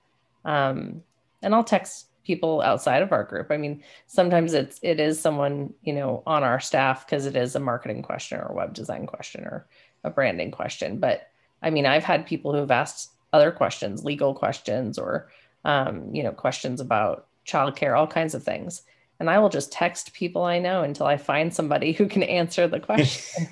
[0.46, 1.04] Um,
[1.42, 3.52] and I'll text people outside of our group.
[3.52, 7.56] I mean, sometimes it's it is someone you know on our staff because it is
[7.56, 9.68] a marketing question or a web design question or
[10.04, 11.00] a branding question.
[11.00, 11.30] But
[11.62, 15.30] I mean, I've had people who have asked other questions, legal questions, or
[15.66, 18.84] um, you know, questions about childcare, all kinds of things
[19.20, 22.68] and I will just text people I know until I find somebody who can answer
[22.68, 23.48] the question.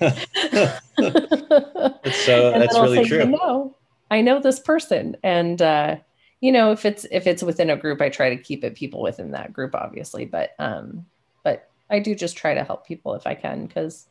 [2.12, 3.24] so that's really say, true.
[3.26, 3.76] No,
[4.10, 5.96] I know this person, and uh,
[6.40, 9.02] you know if it's if it's within a group, I try to keep it people
[9.02, 10.24] within that group, obviously.
[10.24, 11.06] But um,
[11.42, 14.08] but I do just try to help people if I can because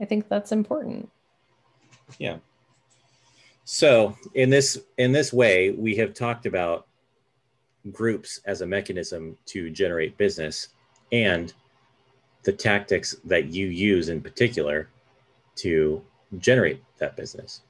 [0.00, 1.10] I think that's important.
[2.18, 2.38] Yeah.
[3.64, 6.85] So in this in this way, we have talked about
[7.92, 10.68] groups as a mechanism to generate business
[11.12, 11.52] and
[12.44, 14.88] the tactics that you use in particular
[15.56, 16.02] to
[16.38, 17.62] generate that business.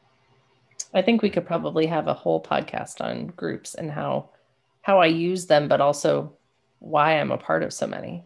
[0.94, 4.28] I think we could probably have a whole podcast on groups and how
[4.82, 6.32] how I use them, but also
[6.78, 8.24] why I'm a part of so many.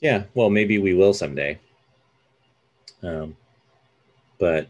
[0.00, 1.58] Yeah, well, maybe we will someday.
[3.02, 3.34] Um,
[4.38, 4.68] but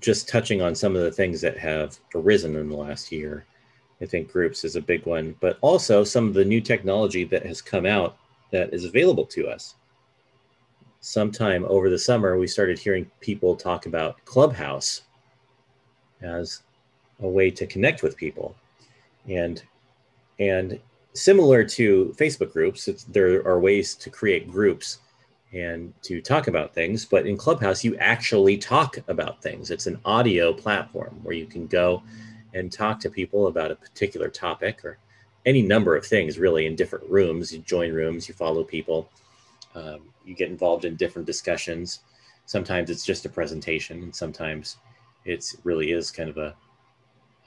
[0.00, 3.44] just touching on some of the things that have arisen in the last year
[4.00, 7.44] I think groups is a big one, but also some of the new technology that
[7.44, 8.16] has come out
[8.50, 9.74] that is available to us.
[11.00, 15.02] Sometime over the summer, we started hearing people talk about Clubhouse
[16.22, 16.62] as
[17.20, 18.54] a way to connect with people.
[19.28, 19.62] And
[20.38, 20.80] and
[21.12, 24.98] similar to Facebook groups, there are ways to create groups
[25.52, 27.04] and to talk about things.
[27.04, 29.70] But in Clubhouse, you actually talk about things.
[29.70, 32.02] It's an audio platform where you can go
[32.54, 34.98] and talk to people about a particular topic or
[35.46, 37.52] any number of things really in different rooms.
[37.52, 39.08] You join rooms, you follow people,
[39.74, 42.00] um, you get involved in different discussions.
[42.46, 44.76] Sometimes it's just a presentation, and sometimes
[45.24, 46.54] it really is kind of a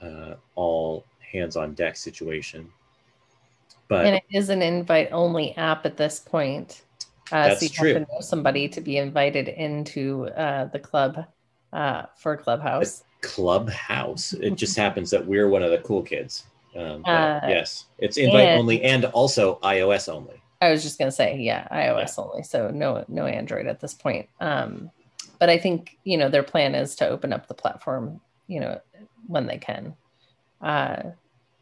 [0.02, 2.70] uh, all hands on deck situation.
[3.88, 6.82] But and it is an invite only app at this point.
[7.32, 7.94] Uh, that's so you true.
[7.94, 11.26] have to know somebody to be invited into uh, the club
[11.72, 13.04] uh, for Clubhouse.
[13.24, 14.34] Clubhouse.
[14.34, 16.44] It just happens that we're one of the cool kids.
[16.76, 20.42] Um, uh, yes, it's invite and, only and also iOS only.
[20.60, 22.24] I was just gonna say, yeah, iOS yeah.
[22.24, 22.42] only.
[22.42, 24.28] So no, no Android at this point.
[24.40, 24.90] Um,
[25.38, 28.80] but I think you know their plan is to open up the platform, you know,
[29.26, 29.94] when they can.
[30.60, 31.02] Uh,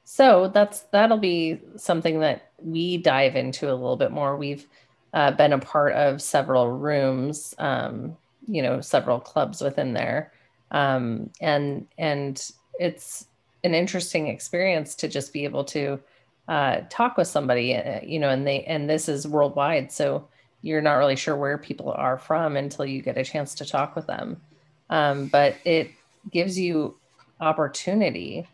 [0.04, 4.36] so that's that'll be something that we dive into a little bit more.
[4.36, 4.66] We've
[5.14, 10.32] uh, been a part of several rooms, um, you know, several clubs within there
[10.72, 13.26] um, and and it's
[13.64, 16.00] an interesting experience to just be able to
[16.48, 20.28] uh, talk with somebody uh, you know and they and this is worldwide so
[20.62, 23.94] you're not really sure where people are from until you get a chance to talk
[23.94, 24.40] with them.
[24.88, 25.90] Um, but it
[26.30, 26.96] gives you
[27.40, 28.46] opportunity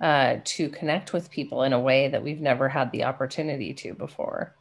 [0.00, 3.94] uh, to connect with people in a way that we've never had the opportunity to
[3.94, 4.54] before.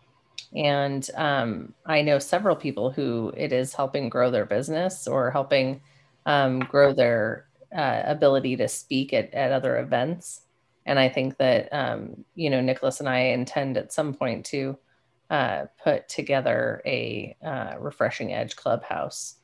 [0.55, 5.81] And um, i know several people who it is helping grow their business or helping
[6.25, 10.41] um, grow their uh, ability to speak at, at other events.
[10.85, 14.77] And I think that, um, you know, Nicholas and I intend at some point to
[15.29, 19.35] uh, put together a uh, Refreshing Edge Clubhouse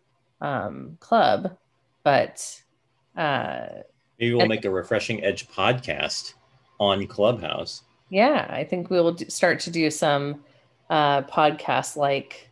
[0.41, 1.55] um, club.
[2.03, 2.61] But
[3.15, 3.67] uh,
[4.19, 6.33] maybe we'll make a Refreshing Edge podcast
[6.79, 7.83] on Clubhouse.
[8.09, 10.43] Yeah, I think we will start to do some
[10.89, 12.49] uh, podcasts like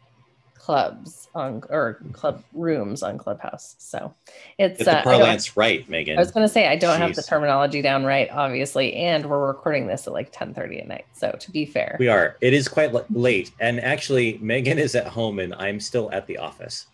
[0.63, 3.75] clubs on or club rooms on Clubhouse.
[3.79, 4.13] So
[4.57, 6.17] it's the uh, parlance right, Megan.
[6.17, 6.99] I was going to say I don't Jeez.
[6.99, 10.87] have the terminology down right, obviously, and we're recording this at like ten thirty at
[10.87, 11.05] night.
[11.11, 12.37] So to be fair, we are.
[12.39, 16.37] It is quite late, and actually, Megan is at home, and I'm still at the
[16.37, 16.87] office.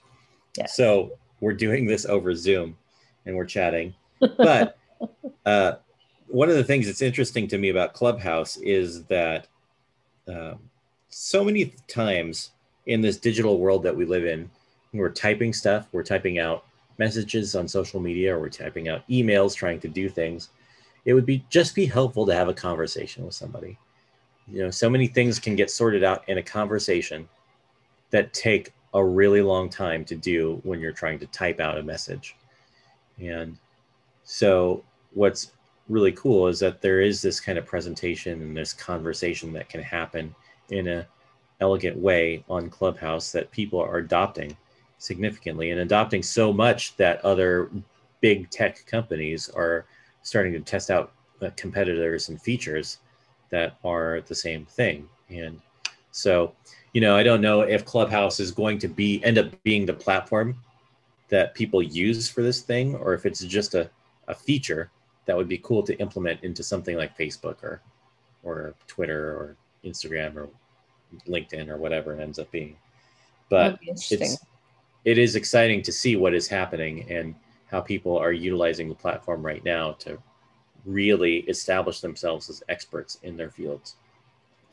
[0.57, 0.65] Yeah.
[0.65, 2.75] So we're doing this over Zoom,
[3.25, 4.75] and we're chatting, but.
[5.45, 5.73] uh
[6.27, 9.47] one of the things that's interesting to me about Clubhouse is that
[10.27, 10.59] um,
[11.07, 12.51] so many times
[12.89, 14.49] in this digital world that we live in,
[14.93, 16.65] we're typing stuff, we're typing out
[16.97, 20.49] messages on social media, or we're typing out emails trying to do things.
[21.05, 23.77] It would be just be helpful to have a conversation with somebody.
[24.47, 27.29] You know, so many things can get sorted out in a conversation
[28.09, 31.83] that take a really long time to do when you're trying to type out a
[31.83, 32.35] message.
[33.19, 33.55] And
[34.23, 34.83] so
[35.13, 35.51] what's
[35.89, 39.83] really cool is that there is this kind of presentation and this conversation that can
[39.83, 40.33] happen
[40.71, 41.07] in a
[41.61, 44.55] elegant way on Clubhouse that people are adopting
[44.97, 47.69] significantly and adopting so much that other
[48.21, 49.85] big tech companies are
[50.23, 52.97] starting to test out uh, competitors and features
[53.49, 55.07] that are the same thing.
[55.29, 55.59] And
[56.11, 56.53] so,
[56.93, 59.93] you know, I don't know if Clubhouse is going to be end up being the
[59.93, 60.55] platform
[61.29, 63.89] that people use for this thing, or if it's just a,
[64.27, 64.89] a feature
[65.25, 67.81] that would be cool to implement into something like Facebook or
[68.43, 70.49] or Twitter or Instagram or
[71.27, 72.75] LinkedIn or whatever it ends up being.
[73.49, 74.37] But be it's
[75.05, 77.33] it is exciting to see what is happening and
[77.67, 80.17] how people are utilizing the platform right now to
[80.85, 83.95] really establish themselves as experts in their fields.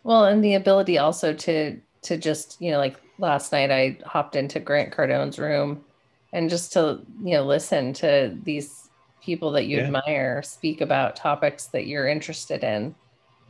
[0.03, 4.37] Well, and the ability also to to just, you know, like last night I hopped
[4.37, 5.85] into Grant Cardone's room
[6.33, 8.89] and just to, you know, listen to these
[9.21, 9.85] people that you yeah.
[9.85, 12.95] admire speak about topics that you're interested in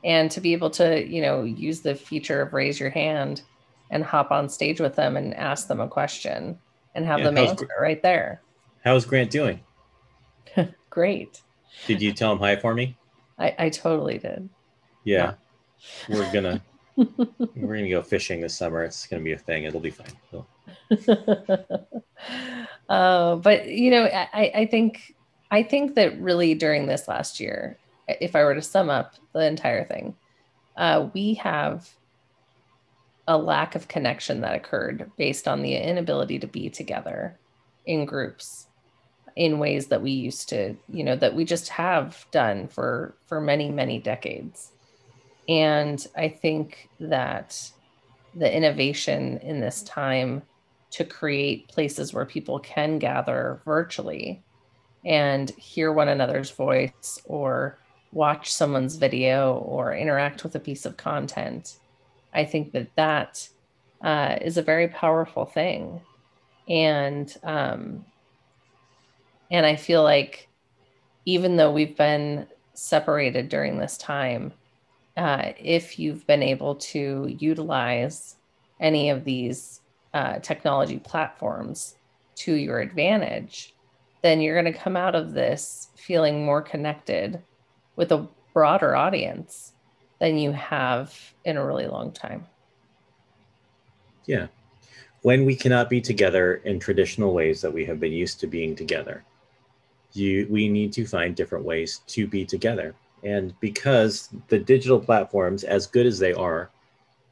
[0.04, 3.42] and to be able to, you know, use the feature of raise your hand
[3.90, 6.58] and hop on stage with them and ask them a question
[6.94, 8.42] and have yeah, them answer right there.
[8.84, 9.60] How's Grant doing?
[10.90, 11.42] Great.
[11.86, 12.96] Did you tell him hi for me?
[13.38, 14.48] I, I totally did.
[15.04, 15.34] Yeah.
[16.08, 16.16] yeah.
[16.16, 16.62] We're gonna
[16.96, 18.82] we're gonna go fishing this summer.
[18.82, 19.64] It's gonna be a thing.
[19.64, 20.14] It'll be fine.
[22.88, 25.14] uh, but you know, I, I think
[25.50, 27.78] I think that really during this last year,
[28.08, 30.16] if I were to sum up the entire thing,
[30.76, 31.88] uh, we have
[33.28, 37.38] a lack of connection that occurred based on the inability to be together
[37.84, 38.66] in groups
[39.34, 43.40] in ways that we used to you know that we just have done for for
[43.40, 44.72] many many decades.
[45.48, 47.70] And i think that
[48.34, 50.42] the innovation in this time
[50.90, 54.42] to create places where people can gather virtually
[55.04, 57.78] and hear one another's voice or
[58.16, 61.76] watch someone's video or interact with a piece of content
[62.36, 63.48] I think that that
[64.02, 66.02] uh, is a very powerful thing,
[66.68, 68.04] and um,
[69.50, 70.48] and I feel like
[71.24, 74.52] even though we've been separated during this time,
[75.16, 78.36] uh, if you've been able to utilize
[78.80, 79.80] any of these
[80.12, 81.96] uh, technology platforms
[82.36, 83.74] to your advantage,
[84.22, 87.42] then you're going to come out of this feeling more connected
[87.96, 89.72] with a broader audience
[90.18, 92.46] than you have in a really long time.
[94.26, 94.46] Yeah.
[95.22, 98.76] When we cannot be together in traditional ways that we have been used to being
[98.76, 99.24] together,
[100.12, 102.94] you we need to find different ways to be together.
[103.22, 106.70] And because the digital platforms, as good as they are,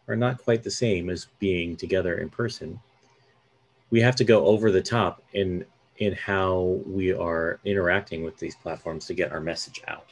[0.08, 2.80] are not quite the same as being together in person,
[3.90, 5.64] we have to go over the top in
[5.98, 10.10] in how we are interacting with these platforms to get our message out.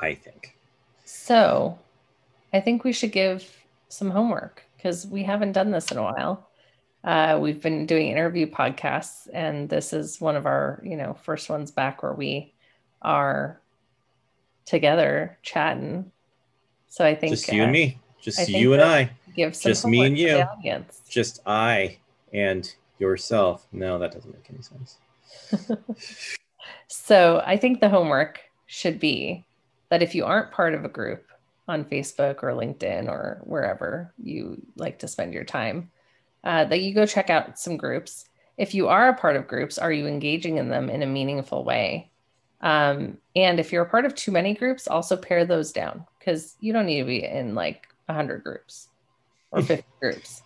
[0.00, 0.56] I think.
[1.04, 1.78] So
[2.52, 6.48] I think we should give some homework because we haven't done this in a while.
[7.04, 11.48] Uh, we've been doing interview podcasts, and this is one of our, you know, first
[11.48, 12.52] ones back where we
[13.02, 13.60] are
[14.64, 16.10] together chatting.
[16.88, 20.04] So I think just you uh, and me, just you and I, give just me
[20.04, 20.44] and you,
[21.08, 21.98] just I
[22.32, 23.66] and yourself.
[23.72, 24.98] No, that doesn't make any sense.
[26.88, 29.46] so I think the homework should be
[29.90, 31.24] that if you aren't part of a group
[31.66, 35.90] on Facebook or LinkedIn or wherever you like to spend your time,
[36.44, 38.26] uh, that you go check out some groups.
[38.56, 41.64] If you are a part of groups, are you engaging in them in a meaningful
[41.64, 42.10] way?
[42.60, 46.56] Um, and if you're a part of too many groups, also pare those down because
[46.60, 48.88] you don't need to be in like 100 groups
[49.50, 50.42] or 50 groups.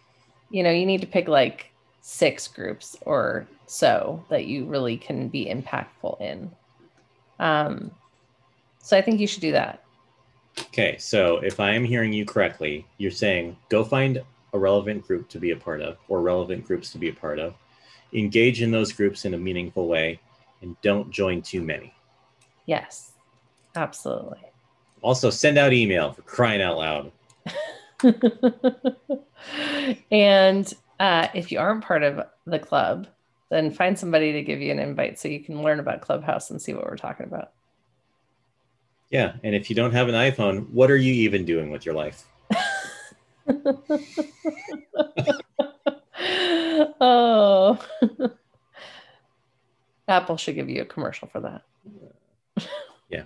[0.51, 1.73] You know, you need to pick like
[2.03, 6.51] six groups or so that you really can be impactful in.
[7.39, 7.91] Um,
[8.83, 9.83] so I think you should do that.
[10.61, 14.23] Okay, so if I am hearing you correctly, you're saying go find
[14.53, 17.39] a relevant group to be a part of or relevant groups to be a part
[17.39, 17.55] of,
[18.13, 20.21] engage in those groups in a meaningful way,
[20.61, 21.95] and don't join too many.
[22.67, 23.13] Yes,
[23.75, 24.41] absolutely.
[25.01, 27.13] Also, send out email for crying out loud.
[30.11, 33.07] and uh, if you aren't part of the club,
[33.51, 36.61] then find somebody to give you an invite so you can learn about Clubhouse and
[36.61, 37.53] see what we're talking about.
[39.13, 41.95] Yeah, and if you don't have an iPhone, what are you even doing with your
[41.95, 42.25] life?
[46.99, 47.79] oh.
[50.09, 51.63] Apple should give you a commercial for that.
[53.11, 53.25] yeah.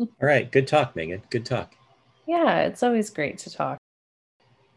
[0.00, 0.50] All right.
[0.50, 1.22] Good talk, Megan.
[1.30, 1.72] Good talk.
[2.26, 3.78] Yeah, it's always great to talk.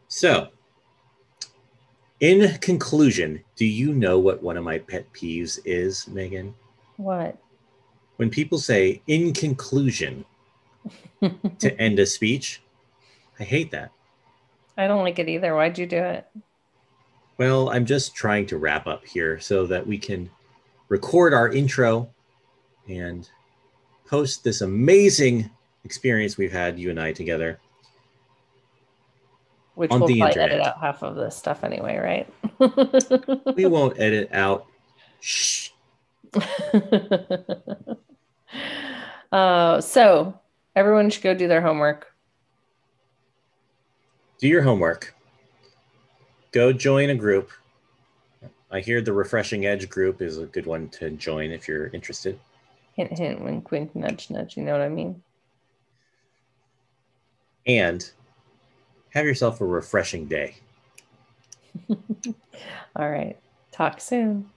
[0.06, 0.50] So,
[2.20, 6.54] in conclusion, do you know what one of my pet peeves is, Megan?
[6.98, 7.36] What?
[8.16, 10.24] When people say, in conclusion,
[11.58, 12.62] to end a speech,
[13.38, 13.90] I hate that.
[14.76, 15.54] I don't like it either.
[15.54, 16.26] Why'd you do it?
[17.38, 20.30] Well, I'm just trying to wrap up here so that we can
[20.88, 22.08] record our intro
[22.88, 23.28] and
[24.06, 25.50] post this amazing
[25.84, 27.58] experience we've had, you and I together.
[29.74, 30.52] Which we'll probably internet.
[30.52, 32.26] edit out half of this stuff anyway, right?
[33.56, 34.66] we won't edit out.
[35.20, 35.70] Shh.
[39.32, 40.40] uh, so
[40.76, 42.14] everyone should go do their homework.
[44.38, 45.14] Do your homework.
[46.52, 47.50] Go join a group
[48.70, 52.38] I hear the Refreshing Edge group is a good one to join if you're interested.
[52.94, 54.56] Hint, hint, wink, wink, nudge, nudge.
[54.56, 55.22] You know what I mean?
[57.66, 58.10] And
[59.10, 60.56] have yourself a refreshing day.
[62.96, 63.38] All right.
[63.70, 64.50] Talk soon.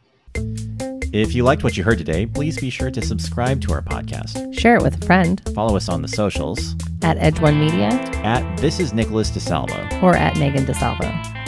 [1.11, 4.53] If you liked what you heard today, please be sure to subscribe to our podcast.
[4.53, 5.41] Share it with a friend.
[5.55, 7.87] Follow us on the socials at Edge One Media,
[8.23, 11.38] at This is Nicholas DeSalvo, or at Megan DeSalvo.